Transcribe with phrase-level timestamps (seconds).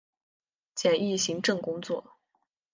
[0.73, 2.17] 简易行政工作